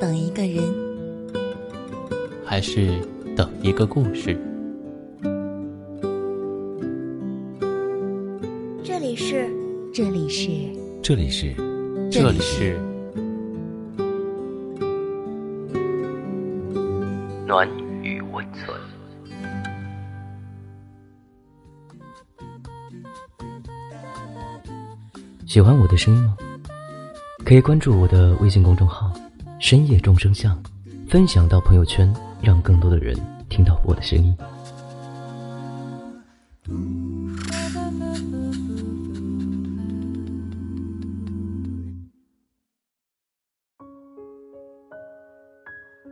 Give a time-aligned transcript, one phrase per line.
[0.00, 0.64] 等一个人，
[2.42, 2.98] 还是
[3.36, 4.34] 等一个故事？
[8.82, 9.50] 这里是，
[9.92, 10.50] 这里是，
[11.02, 11.54] 这里是，
[12.10, 12.80] 这里是
[17.46, 17.68] 暖
[18.02, 18.74] 与温存。
[25.46, 26.34] 喜欢我的声音吗？
[27.44, 29.12] 可以关注我的微信公众号
[29.60, 30.60] “深夜众生相”，
[31.06, 33.14] 分享到朋友圈，让更多的人
[33.50, 34.34] 听到我的声音。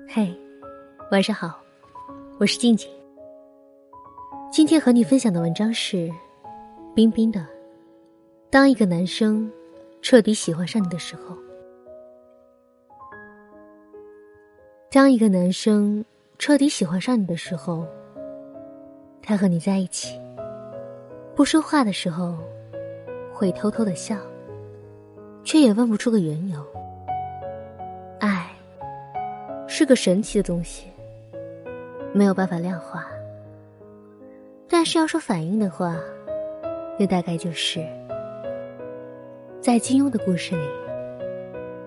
[0.06, 0.32] 嘿，
[1.10, 1.58] 晚上好，
[2.38, 2.88] 我是静静。
[4.52, 6.12] 今天和你分享的文章是
[6.94, 7.40] 冰冰的
[8.50, 9.50] 《当一个男生
[10.02, 11.34] 彻底喜欢上你的时候》。
[14.90, 16.02] 当一个男生
[16.38, 17.86] 彻底喜欢上你的时候，
[19.20, 20.18] 他和你在一起，
[21.34, 22.38] 不说话的时候，
[23.30, 24.16] 会偷偷的笑，
[25.44, 26.64] 却也问不出个缘由。
[28.18, 28.46] 爱。
[29.70, 30.86] 是个神奇的东西，
[32.14, 33.06] 没有办法量化。
[34.66, 35.94] 但是要说反应的话，
[36.98, 37.86] 那大概就是，
[39.60, 40.66] 在金庸的故事里，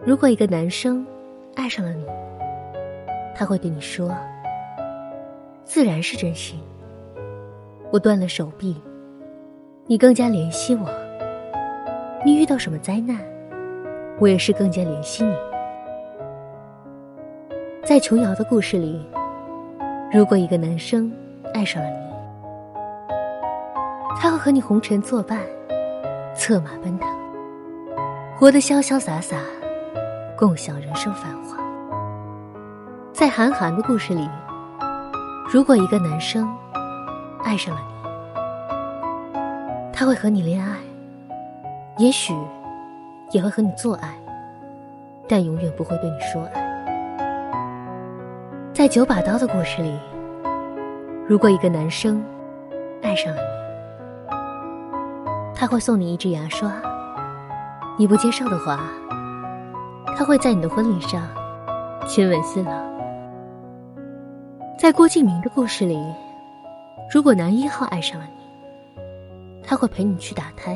[0.05, 1.03] 如果一个男生
[1.55, 2.05] 爱上了你，
[3.35, 4.11] 他会对你说
[5.63, 6.59] ：“自然是真心。
[7.91, 8.75] 我断了手臂，
[9.85, 10.85] 你更加怜惜我；
[12.23, 13.17] 你遇到什么灾难，
[14.19, 15.33] 我也是更加怜惜你。”
[17.83, 19.03] 在琼瑶的故事里，
[20.13, 21.11] 如果一个男生
[21.53, 21.95] 爱上了你，
[24.19, 25.39] 他会和你红尘作伴，
[26.35, 27.09] 策马奔腾，
[28.37, 29.37] 活得潇潇洒洒，
[30.37, 31.57] 共享人生繁华。
[33.21, 34.27] 在韩寒的故事里，
[35.47, 36.51] 如果一个男生
[37.43, 37.81] 爱上了
[39.31, 40.75] 你，他会和你恋爱，
[41.99, 42.33] 也许
[43.29, 44.09] 也会和你做爱，
[45.29, 46.63] 但永远不会对你说爱。
[48.73, 49.99] 在九把刀的故事里，
[51.27, 52.23] 如果一个男生
[53.03, 54.35] 爱上了你，
[55.53, 56.73] 他会送你一支牙刷。
[57.99, 58.79] 你不接受的话，
[60.17, 61.21] 他会在你的婚礼上
[62.07, 62.90] 亲吻新郎。
[64.81, 66.03] 在郭敬明的故事里，
[67.13, 69.03] 如果男一号爱上了你，
[69.63, 70.75] 他会陪你去打胎。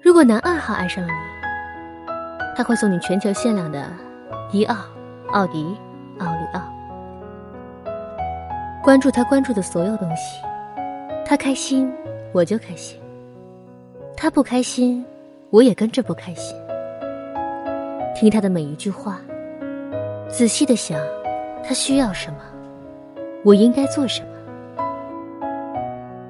[0.00, 2.14] 如果男二号爱上了你，
[2.54, 3.90] 他会送你全球限量的
[4.52, 4.76] 迪奥、
[5.32, 5.76] 奥迪。
[6.20, 6.62] 奥利奥，
[8.84, 10.40] 关注他关注的所有东西，
[11.26, 11.92] 他开心
[12.30, 13.00] 我就开心，
[14.16, 15.04] 他不开心
[15.50, 16.56] 我也跟着不开心。
[18.14, 19.20] 听他的每一句话，
[20.28, 21.00] 仔细的想
[21.64, 22.38] 他需要什么，
[23.44, 24.28] 我应该做什么，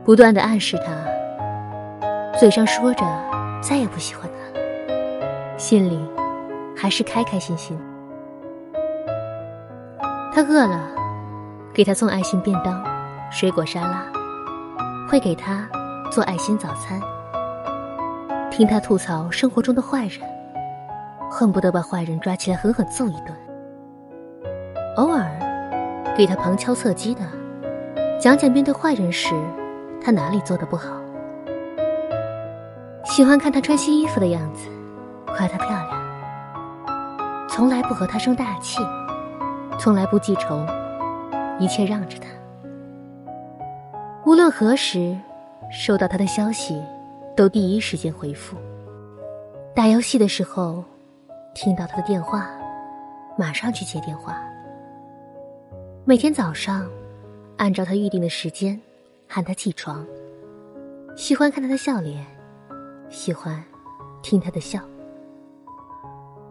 [0.05, 3.05] 不断的暗示他，嘴上说着
[3.61, 5.99] 再也不喜欢他了，心里
[6.77, 7.79] 还是开开心心。
[10.35, 10.81] 他饿了，
[11.75, 12.85] 给他送爱心便当、
[13.31, 14.05] 水果沙拉，
[15.11, 15.69] 会给他
[16.11, 17.01] 做爱心早餐。
[18.51, 20.21] 听他吐槽生活中的坏人，
[21.31, 23.35] 恨不得把坏人抓起来狠狠揍一顿。
[24.97, 25.27] 偶尔
[26.17, 27.21] 给他旁敲侧击的
[28.21, 29.35] 讲讲面对坏人时
[30.05, 31.01] 他哪里做的不好。
[33.05, 34.69] 喜欢看他穿新衣服的样子，
[35.27, 38.81] 夸她漂亮，从来不和他生大气。
[39.79, 40.65] 从来不记仇，
[41.59, 42.29] 一切让着他。
[44.25, 45.17] 无论何时
[45.71, 46.81] 收到他的消息，
[47.35, 48.57] 都第一时间回复。
[49.75, 50.85] 打游戏的时候，
[51.55, 52.47] 听到他的电话，
[53.37, 54.37] 马上去接电话。
[56.05, 56.91] 每天早上，
[57.59, 58.79] 按照他预定的时间
[59.29, 60.05] 喊他起床。
[61.15, 62.27] 喜欢看他的笑脸，
[63.09, 63.63] 喜欢
[64.21, 64.83] 听他的笑。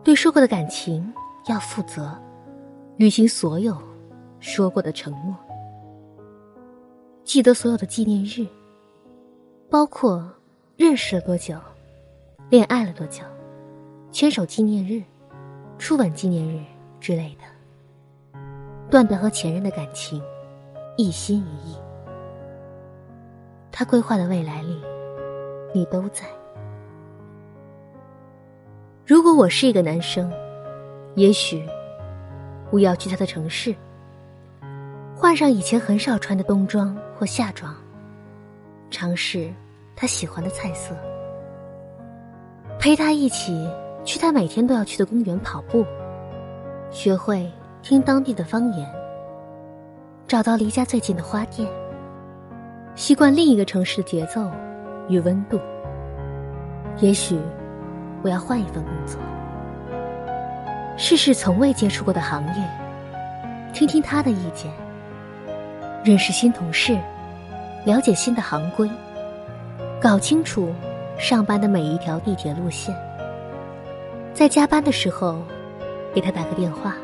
[0.06, 1.14] 对说过的感情
[1.48, 2.18] 要负责。
[2.96, 3.78] 履行所有
[4.40, 5.36] 说过的承诺，
[7.26, 8.48] 记得所有的纪念日，
[9.70, 10.32] 包括
[10.78, 11.58] 认识了多久、
[12.50, 13.24] 恋爱了多久、
[14.12, 15.04] 牵手纪念日、
[15.78, 16.64] 初吻纪念日
[17.02, 17.51] 之类的。
[18.92, 20.22] 断掉和前任的感情，
[20.98, 21.76] 一心一意。
[23.72, 24.82] 他规划的未来里，
[25.74, 26.26] 你都在。
[29.06, 30.30] 如果我是一个男生，
[31.16, 31.66] 也许。
[32.70, 33.76] 我要去他的城市，
[35.14, 37.76] 换上以前很少穿的冬装或夏装，
[38.90, 39.54] 尝试
[39.94, 40.96] 他喜欢的菜色，
[42.80, 43.70] 陪他一起
[44.06, 45.86] 去他每天都要去的公园跑步，
[46.92, 47.52] 学会
[47.84, 48.88] 听当地的方言，
[50.28, 51.68] 找到离家最近的花店，
[52.94, 54.52] 习惯另一个城市的节奏
[55.10, 55.60] 与温度。
[57.00, 57.40] 也许
[58.22, 59.20] 我要换一份工作，
[60.96, 62.64] 试试从未接触过的行业，
[63.74, 64.72] 听听他的意见，
[66.04, 66.96] 认识新同事，
[67.84, 68.88] 了解新的行规，
[70.00, 70.72] 搞清楚
[71.18, 72.96] 上班的每一条地铁路线。
[74.36, 75.40] 在加班的时候，
[76.14, 76.96] 给他打个电话，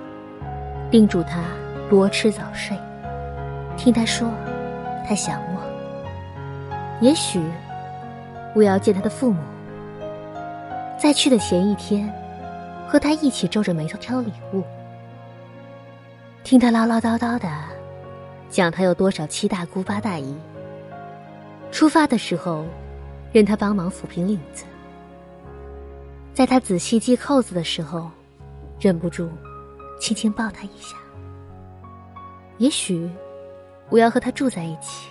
[0.90, 1.44] 叮嘱他
[1.90, 2.78] 多吃早睡，
[3.76, 4.30] 听他说
[5.08, 5.62] 他想我。
[7.02, 7.42] 也许
[8.56, 9.40] 我要见他的父母，
[10.98, 12.12] 在去的前一天，
[12.88, 14.64] 和他一起皱着眉头挑礼物，
[16.44, 17.50] 听他唠唠叨叨的
[18.50, 20.34] 讲他有多少七大姑八大姨。
[21.70, 22.66] 出发的时候，
[23.34, 24.64] 任他帮忙抚平领子。
[26.34, 28.10] 在他仔细系扣子的时候，
[28.80, 29.30] 忍不住
[30.00, 30.96] 轻轻抱他一下。
[32.58, 33.10] 也许
[33.90, 35.10] 我要和他住在一起，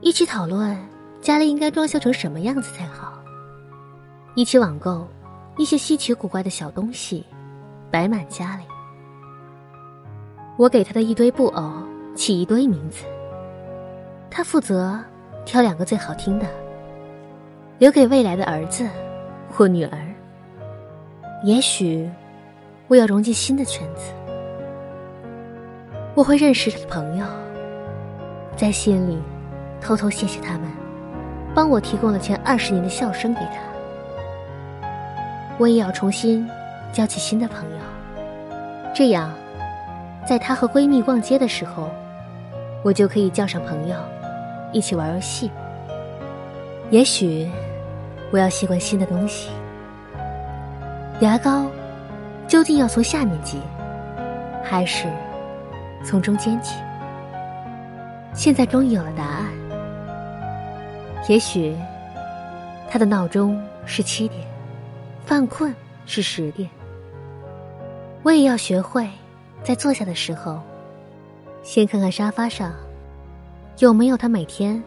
[0.00, 0.76] 一起讨论
[1.20, 3.18] 家里应该装修成什么样子才好，
[4.34, 5.06] 一起网购
[5.58, 7.24] 一些稀奇古怪的小东西，
[7.90, 8.64] 摆满家里。
[10.56, 11.72] 我给他的一堆布偶
[12.14, 13.04] 起一堆名字，
[14.30, 14.98] 他负责
[15.44, 16.46] 挑两个最好听的。
[17.78, 18.86] 留给未来的儿子
[19.50, 19.98] 或女儿。
[21.42, 22.06] 也许
[22.90, 24.12] 我要融进新的圈子，
[26.12, 27.24] 我会认识的朋友，
[28.56, 29.16] 在心里
[29.80, 30.62] 偷偷谢谢他们，
[31.54, 34.88] 帮我提供了前二十年的笑声给他。
[35.56, 36.44] 我也要重新
[36.92, 37.78] 交起新的朋友，
[38.92, 39.32] 这样，
[40.26, 41.88] 在她和闺蜜逛街的时候，
[42.82, 43.94] 我就可以叫上朋友，
[44.72, 45.48] 一起玩游戏。
[46.90, 47.48] 也许。
[48.32, 49.50] 我要习惯新的东西。
[51.20, 51.66] 牙膏
[52.50, 53.60] 究竟要从下面挤，
[54.60, 55.06] 还是
[56.04, 56.74] 从中间挤？
[58.34, 59.46] 现在终于有了答案。
[61.28, 61.76] 也许
[62.90, 63.56] 他的闹钟
[63.86, 64.44] 是七点，
[65.24, 65.72] 犯困
[66.06, 66.68] 是十点。
[68.24, 69.08] 我也要学会
[69.62, 70.58] 在坐下的时候，
[71.62, 72.72] 先看看沙发上
[73.78, 74.82] 有没有他每天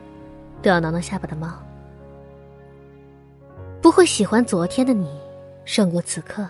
[0.61, 1.47] 都要挠挠下巴的猫。
[3.81, 5.09] 不会喜欢昨天的你，
[5.63, 6.45] 胜过此刻。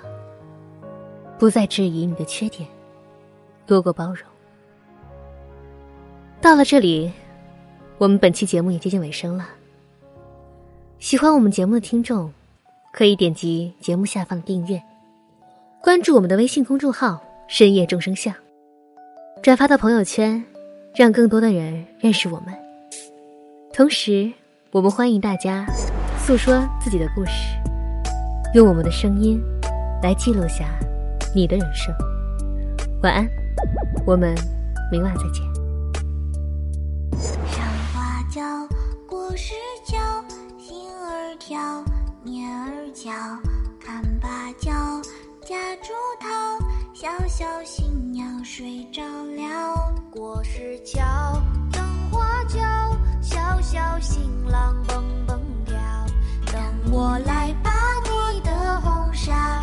[1.44, 2.66] 不再质疑你的缺点，
[3.66, 4.20] 多过包容。
[6.40, 7.12] 到了这里，
[7.98, 9.50] 我们本期节目也接近尾声了。
[11.00, 12.32] 喜欢我们节目的听众，
[12.94, 14.82] 可以点击节目下方的订阅，
[15.82, 18.34] 关注我们的微信公众号“深夜众生相”，
[19.44, 20.42] 转发到朋友圈，
[20.96, 22.58] 让更多的人认识我们。
[23.74, 24.32] 同时，
[24.72, 25.66] 我们欢迎大家。
[26.20, 27.34] 诉说自己的故事，
[28.54, 29.44] 用我们的声音
[30.02, 30.70] 来记录下
[31.36, 31.94] 你的人生。
[33.02, 33.28] 晚安，
[34.06, 34.36] 我们
[34.92, 35.44] 明晚再见。
[37.20, 38.42] 上花轿
[39.08, 39.54] 过石
[39.86, 39.98] 桥，
[40.58, 41.84] 心儿跳，
[42.24, 43.12] 念儿娇，
[43.84, 44.72] 看芭蕉，
[45.42, 46.30] 夹竹桃，
[46.94, 49.94] 小小新娘睡着了。
[50.12, 51.02] 过石桥，
[51.72, 52.62] 灯花轿，
[53.22, 55.76] 小小新郎蹦蹦跳。
[56.52, 57.72] 等我来把
[58.32, 59.60] 你的红纱